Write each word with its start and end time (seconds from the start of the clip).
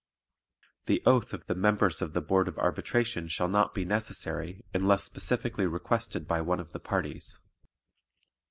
The 0.87 1.03
oath 1.05 1.31
of 1.31 1.45
the 1.45 1.53
members 1.53 2.01
of 2.01 2.13
the 2.13 2.21
Board 2.23 2.47
of 2.47 2.57
Arbitration 2.57 3.27
shall 3.27 3.47
not 3.47 3.75
be 3.75 3.85
necessary 3.85 4.65
unless 4.73 5.03
specifically 5.03 5.67
requested 5.67 6.27
by 6.27 6.41
one 6.41 6.59
of 6.59 6.71
the 6.71 6.79
parties. 6.79 7.39